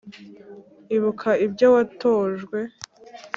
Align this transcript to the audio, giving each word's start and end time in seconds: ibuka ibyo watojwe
ibuka 0.95 1.29
ibyo 1.45 1.67
watojwe 1.75 2.59